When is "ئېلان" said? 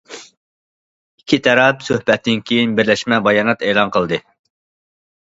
3.71-3.97